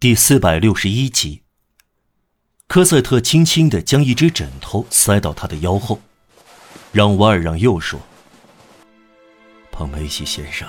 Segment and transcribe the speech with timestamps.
[0.00, 1.42] 第四百六十一集。
[2.68, 6.00] 科赛特轻轻的将一只枕头塞到他的腰后，
[6.92, 7.98] 让瓦尔让又说
[9.72, 10.68] ：“彭梅西先生，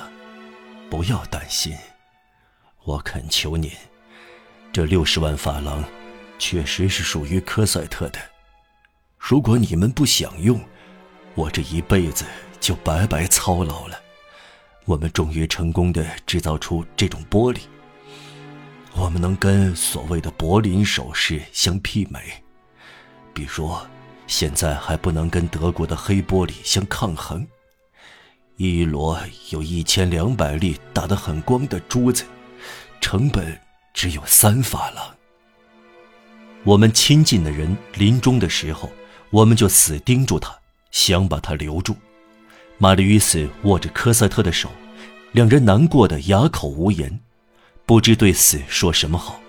[0.90, 1.78] 不要担心，
[2.86, 3.70] 我恳求您，
[4.74, 5.84] 这六十万法郎
[6.40, 8.20] 确实是属于科赛特的。
[9.16, 10.60] 如果你们不想用，
[11.36, 12.26] 我这一辈子
[12.60, 14.02] 就白白操劳了。
[14.86, 17.60] 我们终于成功的制造出这种玻璃。”
[19.02, 22.20] 我们能跟所谓的柏林首饰相媲美，
[23.34, 23.74] 比如
[24.28, 27.48] 现在还不能跟德国的黑玻璃相抗衡。
[28.58, 29.18] 一摞
[29.52, 32.26] 有一千两百粒打得很光的珠子，
[33.00, 33.58] 成本
[33.94, 35.16] 只有三法郎。
[36.66, 38.92] 我们亲近的人临终的时候，
[39.30, 40.54] 我们就死盯住他，
[40.92, 41.96] 想把他留住。
[42.78, 44.70] 玛丽与·斯握着科赛特的手，
[45.32, 47.22] 两人难过的哑口无言。
[47.90, 49.40] 不知对死说什么好，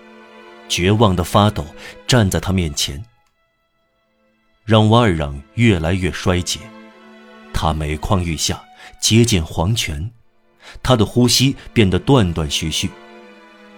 [0.67, 1.63] 绝望的发抖，
[2.07, 3.05] 站在他面前。
[4.65, 6.59] 让瓦尔让越来越衰竭，
[7.53, 8.59] 他每况愈下，
[8.99, 10.09] 接近黄泉，
[10.81, 12.89] 他的呼吸变得断断续续，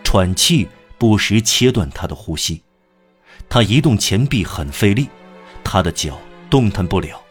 [0.01, 0.65] 喘气
[0.97, 2.63] 不时切断他的呼吸，
[3.49, 5.09] 他移动前臂很费力，
[5.61, 6.17] 他的脚
[6.49, 7.21] 动弹不了，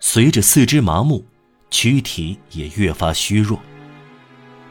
[0.00, 1.24] 随着四肢麻木，
[1.70, 3.56] 躯体也越发虚弱。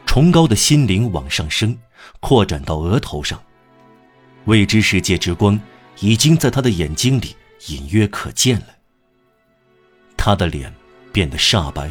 [0.04, 1.74] 崇高的心灵往上升。
[2.20, 3.42] 扩展到额头上，
[4.44, 5.60] 未知世界之光
[6.00, 7.36] 已经在他的眼睛里
[7.68, 8.66] 隐约可见了。
[10.16, 10.72] 他的脸
[11.12, 11.90] 变得煞白，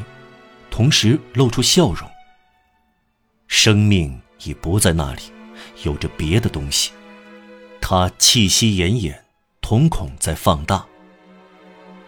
[0.69, 2.09] 同时露出笑容。
[3.47, 5.21] 生命已不在那里，
[5.83, 6.91] 有着别的东西。
[7.79, 9.15] 他气息奄奄，
[9.61, 10.85] 瞳孔在放大。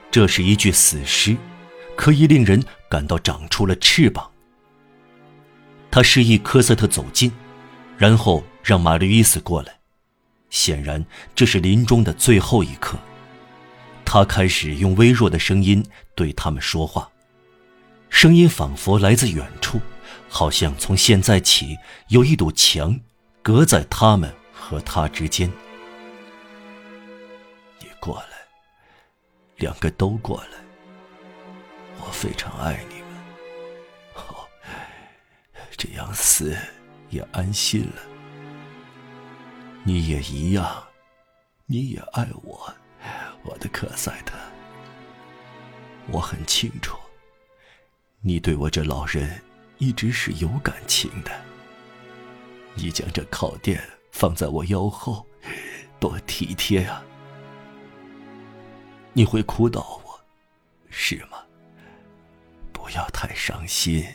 [0.09, 1.37] 这是一具死尸，
[1.95, 4.31] 可以令人感到长出了翅膀。
[5.91, 7.31] 他示意科赛特走近。
[7.97, 9.73] 然后让玛丽伊斯过来，
[10.49, 11.03] 显然
[11.35, 12.97] 这是临终的最后一刻。
[14.05, 17.09] 他开始用微弱的声音对他们说话，
[18.09, 19.81] 声音仿佛来自远处，
[20.29, 21.75] 好像从现在起
[22.07, 22.97] 有一堵墙
[23.41, 25.51] 隔在他们和他之间。
[27.79, 28.37] 你过来，
[29.57, 30.57] 两个都过来。
[31.99, 33.07] 我非常爱你们。
[34.13, 34.47] 哦，
[35.75, 36.55] 这样死。
[37.09, 38.01] 也安心了，
[39.83, 40.83] 你也一样，
[41.65, 42.73] 你也爱我，
[43.43, 44.37] 我的科赛特。
[46.09, 46.97] 我很清楚，
[48.21, 49.41] 你对我这老人
[49.77, 51.31] 一直是有感情的。
[52.75, 53.81] 你将这靠垫
[54.11, 55.25] 放在我腰后，
[55.99, 57.03] 多体贴啊！
[59.13, 60.19] 你会哭倒我，
[60.89, 61.39] 是吗？
[62.71, 64.05] 不要太伤心。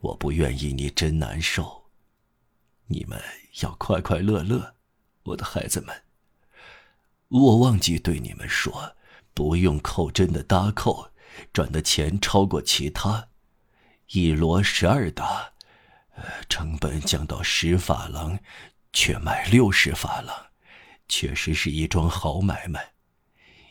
[0.00, 1.90] 我不愿意你真难受。
[2.86, 3.20] 你们
[3.62, 4.74] 要快快乐乐，
[5.24, 6.02] 我的孩子们。
[7.28, 8.96] 我忘记对你们说，
[9.34, 11.10] 不用扣针的搭扣，
[11.52, 13.28] 赚的钱超过其他，
[14.08, 15.52] 一摞十二打，
[16.48, 18.38] 成本降到十法郎，
[18.92, 20.46] 却卖六十法郎，
[21.08, 22.94] 确实是一桩好买卖。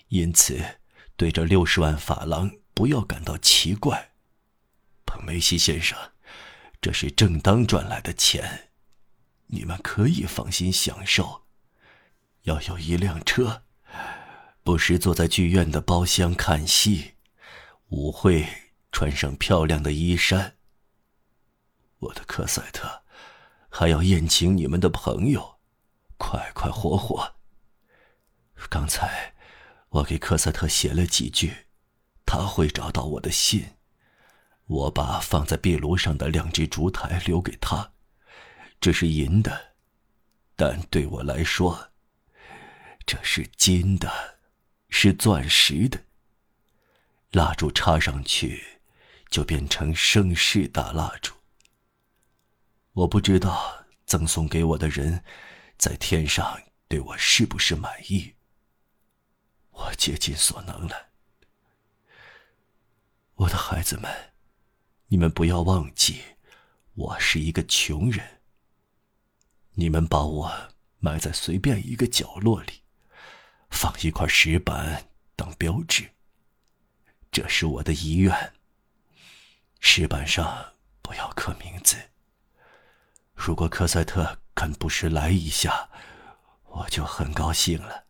[0.09, 0.79] 因此，
[1.15, 4.11] 对这六十万法郎不要感到奇怪，
[5.05, 5.97] 彭梅西先生。
[6.79, 8.69] 这是正当赚来的钱，
[9.47, 11.47] 你们可以放心享受。
[12.43, 13.63] 要有一辆车，
[14.63, 17.15] 不时坐在剧院的包厢看戏，
[17.89, 18.47] 舞会
[18.91, 20.57] 穿上漂亮的衣衫。
[21.99, 23.03] 我的科赛特，
[23.69, 25.59] 还要宴请你们的朋友，
[26.17, 27.35] 快快活活。
[28.69, 29.35] 刚才
[29.89, 31.67] 我给科赛特写了几句，
[32.25, 33.76] 他会找到我的信。
[34.67, 37.93] 我把放在壁炉上的两只烛台留给他，
[38.81, 39.75] 这是银的，
[40.57, 41.91] 但对我来说，
[43.05, 44.39] 这是金的，
[44.89, 46.03] 是钻石的。
[47.31, 48.81] 蜡烛插上去，
[49.29, 51.33] 就变成盛世大蜡烛。
[52.91, 55.23] 我不知道赠送给我的人，
[55.77, 58.35] 在天上对我是不是满意。
[59.71, 61.09] 我竭尽所能了，
[63.35, 64.33] 我的孩子们。
[65.09, 66.21] 你们不要忘记，
[66.93, 68.41] 我是一个穷人。
[69.75, 70.69] 你们把我
[70.99, 72.83] 埋在随便一个角落里，
[73.69, 76.09] 放一块石板当标志。
[77.31, 78.53] 这是我的遗愿。
[79.79, 81.95] 石板上不要刻名字。
[83.33, 85.89] 如果科赛特肯不时来一下，
[86.65, 88.07] 我就很高兴了。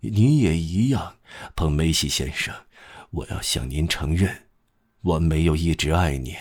[0.00, 1.18] 你也一样，
[1.54, 2.52] 彭梅西先生。
[3.10, 4.48] 我要向您承认。
[5.04, 6.34] 我没有一直爱你，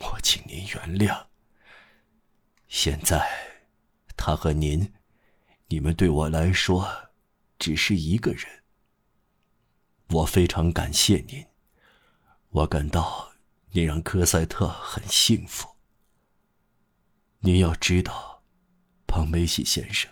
[0.00, 1.26] 我请您原谅。
[2.66, 3.24] 现在。
[4.20, 4.92] 他和您，
[5.68, 7.10] 你们对我来说，
[7.56, 8.64] 只是一个人。
[10.08, 11.46] 我非常感谢您，
[12.48, 13.30] 我感到
[13.70, 15.68] 您让科赛特很幸福。
[17.38, 18.42] 您要知道，
[19.06, 20.10] 庞梅西先生，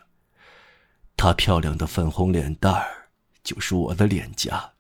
[1.17, 3.11] 她漂亮的粉红脸蛋儿
[3.43, 4.75] 就是我的脸颊。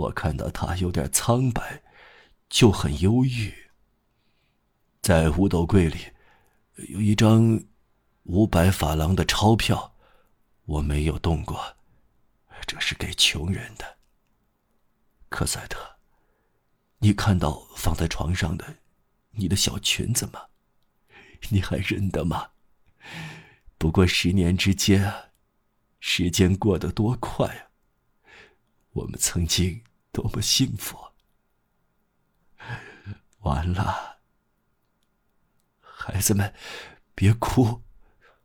[0.00, 1.82] 我看到他有点苍白，
[2.48, 3.52] 就很忧郁。
[5.02, 5.98] 在五斗柜里
[6.88, 7.62] 有一张
[8.22, 9.94] 五百法郎的钞票，
[10.64, 11.76] 我没有动过，
[12.66, 13.98] 这是给穷人的。
[15.28, 15.78] 科赛特，
[16.98, 18.78] 你看到放在床上的
[19.32, 20.46] 你的小裙子吗？
[21.50, 22.52] 你还认得吗？
[23.76, 25.12] 不过十年之间，
[25.98, 27.68] 时间过得多快啊！
[28.92, 31.12] 我们曾经多么幸福。
[33.40, 34.18] 完了，
[35.80, 36.54] 孩子们，
[37.14, 37.82] 别哭，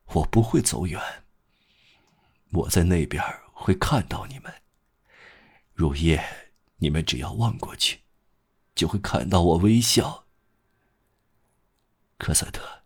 [0.05, 1.01] 我不会走远。
[2.51, 3.21] 我在那边
[3.53, 4.61] 会看到你们。
[5.73, 8.03] 入夜，你们只要望过去，
[8.73, 10.25] 就会看到我微笑。
[12.17, 12.83] 科赛特。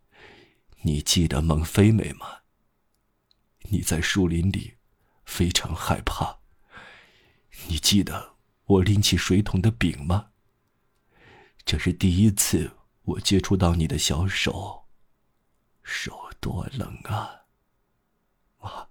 [0.84, 2.40] 你记得孟菲美吗？
[3.64, 4.78] 你在树林里
[5.26, 6.40] 非常害怕。
[7.68, 8.38] 你记得
[8.70, 10.28] 我拎起水桶的柄吗？
[11.66, 12.72] 这是第一次
[13.02, 14.84] 我接触到你的小手，
[15.82, 17.46] 手多冷啊！
[18.60, 18.90] 啊，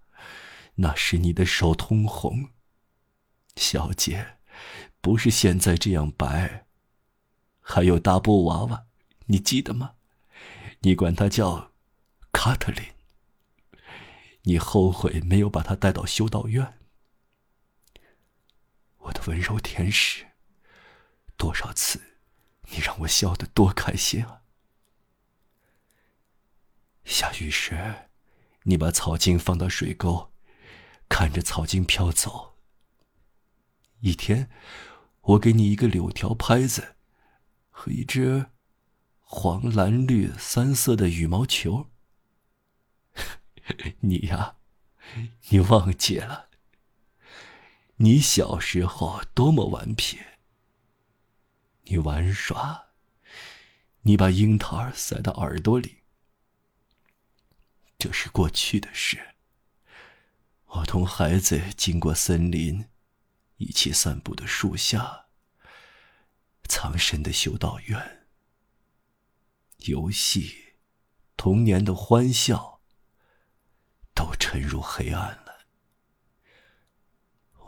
[0.74, 2.48] 那时你的手通红，
[3.54, 4.38] 小姐，
[5.00, 6.66] 不是现在这样白。
[7.60, 8.86] 还有大布娃娃，
[9.26, 9.94] 你记得吗？
[10.80, 11.70] 你管它叫。
[12.30, 12.84] 卡特琳，
[14.42, 16.77] 你后悔没有把她带到修道院？
[19.08, 20.26] 我的温柔天使，
[21.36, 22.18] 多少次，
[22.70, 24.42] 你让我笑得多开心啊！
[27.04, 28.10] 下雨时，
[28.64, 30.32] 你把草茎放到水沟，
[31.08, 32.58] 看着草茎飘走。
[34.00, 34.50] 一天，
[35.22, 36.96] 我给你一个柳条拍子，
[37.70, 38.50] 和一只
[39.20, 41.86] 黄、蓝、绿三色的羽毛球。
[44.00, 44.56] 你呀，
[45.48, 46.47] 你忘记了？
[48.00, 50.20] 你小时候多么顽皮！
[51.82, 52.90] 你玩耍，
[54.02, 56.02] 你把樱桃塞到耳朵里，
[57.98, 59.34] 这是过去的事。
[60.66, 62.88] 我同孩子经过森林，
[63.56, 65.26] 一起散步的树下，
[66.68, 68.28] 藏身的修道院，
[69.78, 70.74] 游戏，
[71.36, 72.78] 童年的欢笑。
[74.14, 75.47] 都沉入黑暗了。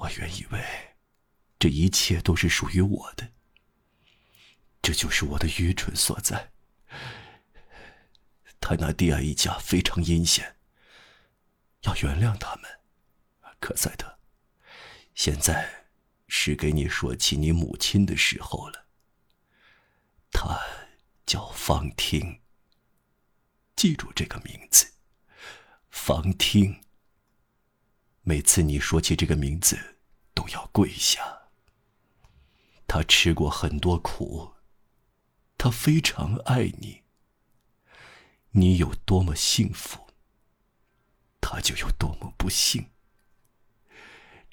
[0.00, 0.64] 我原以为
[1.58, 3.32] 这一切都是属于我的，
[4.80, 6.52] 这就是我的愚蠢所在。
[8.60, 10.56] 泰纳蒂亚一家非常阴险，
[11.82, 12.80] 要原谅他们。
[13.58, 14.18] 科赛特，
[15.14, 15.84] 现在
[16.28, 18.86] 是给你说起你母亲的时候了。
[20.32, 20.58] 她
[21.26, 22.40] 叫方汀，
[23.76, 24.94] 记住这个名字。
[25.90, 26.82] 方汀。
[28.30, 29.96] 每次你说起这个名字，
[30.34, 31.48] 都要跪下。
[32.86, 34.52] 他吃过很多苦，
[35.58, 37.02] 他非常爱你。
[38.52, 40.06] 你有多么幸福，
[41.40, 42.90] 他就有多么不幸。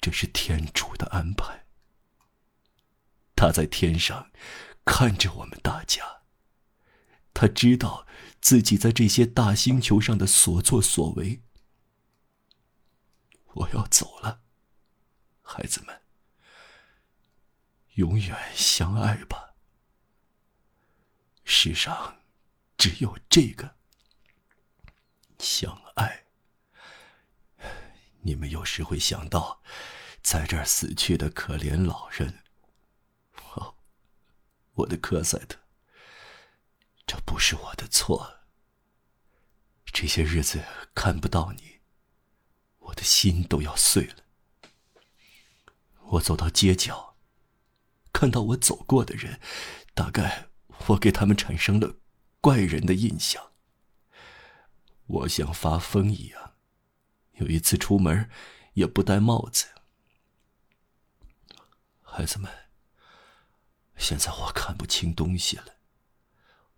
[0.00, 1.64] 这是天主的安排。
[3.36, 4.32] 他在天上
[4.84, 6.22] 看着我们大家，
[7.32, 8.08] 他知道。
[8.40, 11.42] 自己在这些大星球上的所作所为，
[13.54, 14.42] 我要走了，
[15.42, 16.02] 孩子们，
[17.94, 19.54] 永远相爱吧。
[21.44, 22.20] 世上
[22.76, 23.76] 只有这个
[25.38, 26.26] 相爱。
[28.20, 29.62] 你们有时会想到，
[30.22, 32.42] 在这儿死去的可怜老人。
[33.54, 33.76] 哦，
[34.74, 35.58] 我的科赛特。
[37.06, 38.40] 这不是我的错。
[39.86, 40.62] 这些日子
[40.94, 41.77] 看不到你，
[42.98, 44.16] 我的心都要碎了。
[46.10, 47.14] 我走到街角，
[48.12, 49.40] 看到我走过的人，
[49.94, 50.48] 大概
[50.88, 51.94] 我给他们产生了
[52.40, 53.52] 怪人的印象。
[55.06, 56.54] 我像发疯一样，
[57.34, 58.28] 有一次出门
[58.74, 59.68] 也不戴帽子。
[62.02, 62.50] 孩子们，
[63.96, 65.76] 现在我看不清东西了。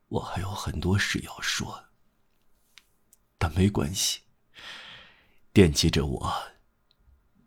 [0.09, 1.87] 我还有很多事要说，
[3.39, 4.21] 但没关系。
[5.53, 6.53] 惦记着我，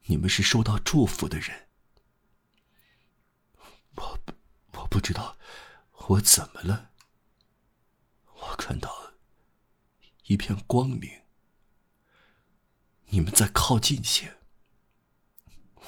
[0.07, 1.69] 你们是受到祝福的人。
[3.95, 4.19] 我
[4.73, 5.37] 我不知道
[6.09, 6.91] 我怎么了。
[8.25, 9.13] 我看到
[10.25, 11.21] 一片光明，
[13.05, 14.37] 你们再靠近些，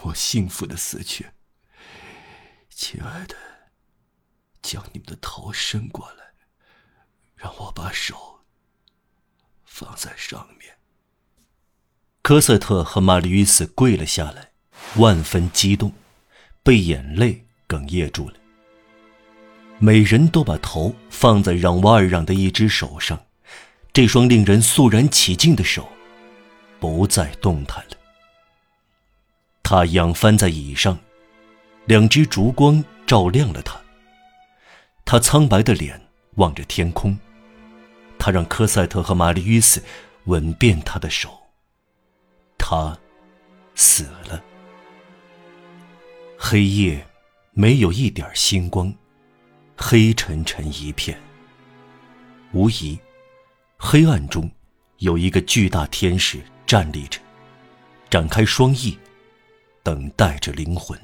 [0.03, 1.33] 我幸福的死去。
[2.69, 3.35] 亲爱的，
[4.61, 6.33] 将你们的头伸过来，
[7.35, 8.45] 让我把手
[9.65, 10.79] 放在上面。
[12.25, 14.49] 科瑟特和玛丽与斯跪了下来，
[14.95, 15.93] 万分激动，
[16.63, 18.33] 被眼泪哽咽住了。
[19.77, 23.23] 每人都把头放在让瓦尔让的一只手上，
[23.93, 25.87] 这双令人肃然起敬的手，
[26.79, 27.97] 不再动弹了。
[29.61, 30.97] 他仰翻在椅上，
[31.85, 33.79] 两只烛光照亮了他。
[35.05, 36.01] 他苍白的脸
[36.37, 37.15] 望着天空，
[38.17, 39.83] 他让科赛特和玛丽与斯
[40.23, 41.44] 吻遍他的手。
[42.67, 42.97] 他
[43.75, 44.43] 死了。
[46.35, 47.05] 黑夜
[47.51, 48.91] 没有一点星光。
[49.77, 51.15] 黑沉沉一片。
[52.53, 52.97] 无疑，
[53.77, 54.49] 黑暗中
[54.97, 57.19] 有一个巨大天使站立着，
[58.09, 58.97] 展开双翼，
[59.83, 60.99] 等待着灵魂。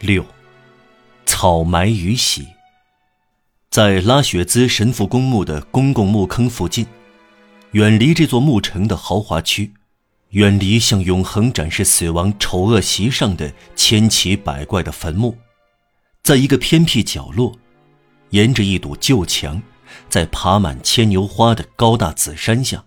[0.00, 0.26] 六，
[1.26, 2.48] 草埋于喜。
[3.70, 6.84] 在拉雪兹神父公墓的公共墓坑附近，
[7.72, 9.72] 远离这座墓城的豪华区，
[10.30, 15.36] 远离向永恒展示死亡丑恶习上的千奇百怪的坟墓。
[16.22, 17.56] 在一个偏僻角落，
[18.30, 19.60] 沿着一堵旧墙，
[20.10, 22.84] 在爬满牵牛花的高大紫杉下，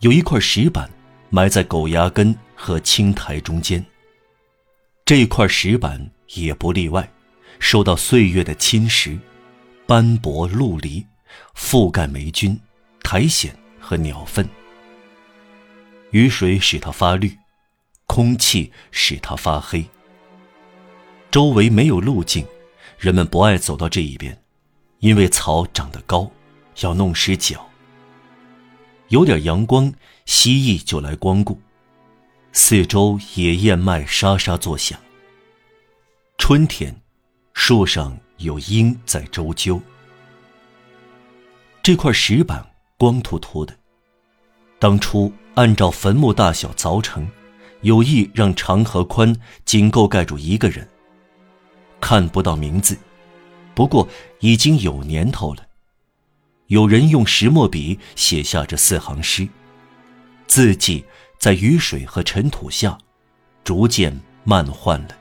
[0.00, 0.90] 有一块石板
[1.30, 3.84] 埋在狗牙根和青苔中间。
[5.04, 7.08] 这块石板也不例外，
[7.60, 9.16] 受到岁月的侵蚀，
[9.86, 11.06] 斑驳陆离，
[11.56, 12.58] 覆盖霉菌、
[13.04, 13.54] 苔藓
[13.92, 14.48] 和鸟粪。
[16.12, 17.36] 雨水使它发绿，
[18.06, 19.84] 空气使它发黑。
[21.30, 22.46] 周围没有路径，
[22.96, 24.42] 人们不爱走到这一边，
[25.00, 26.30] 因为草长得高，
[26.80, 27.68] 要弄湿脚。
[29.08, 29.92] 有点阳光，
[30.24, 31.60] 蜥蜴就来光顾。
[32.54, 34.98] 四周野燕麦沙沙作响。
[36.38, 36.98] 春天，
[37.52, 39.78] 树上有鹰在周啾。
[41.82, 43.76] 这块石板光秃秃的，
[44.82, 47.24] 当初按照坟墓大小凿成，
[47.82, 49.32] 有意让长和宽
[49.64, 50.88] 仅够盖住一个人。
[52.00, 52.98] 看不到名字，
[53.76, 54.08] 不过
[54.40, 55.64] 已经有年头了。
[56.66, 59.48] 有人用石墨笔写下这四行诗，
[60.48, 61.04] 字迹
[61.38, 62.98] 在雨水和尘土下
[63.62, 65.16] 逐渐漫换了。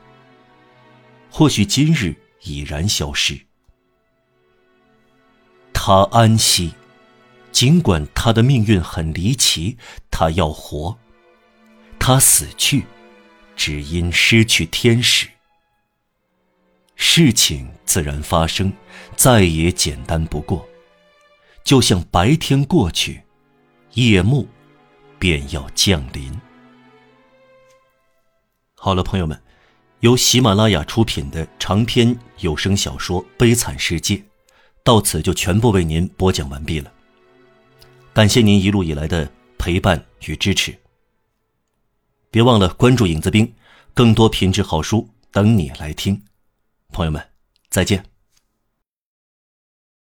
[1.29, 3.39] 或许今日已然消失。
[5.71, 6.73] 他安息，
[7.51, 9.77] 尽管他的命运很离奇，
[10.10, 10.98] 他要活。
[12.00, 12.86] 他死去，
[13.55, 15.27] 只因失去天使。
[16.96, 18.72] 事情自然发生，
[19.15, 20.67] 再也简单不过。
[21.63, 23.22] 就像白天过去，
[23.93, 24.48] 夜幕
[25.20, 26.39] 便要降临。
[28.75, 29.39] 好了，朋友们，
[30.00, 34.15] 由喜马拉雅出品的长篇有声小说《悲惨世界》，
[34.84, 36.91] 到此就全部为您播讲完毕了。
[38.13, 40.77] 感谢您一路以来的陪伴与支持。
[42.29, 43.53] 别忘了关注影子兵，
[43.93, 46.21] 更多品质好书等你来听。
[46.91, 47.25] 朋友们，
[47.69, 48.10] 再见。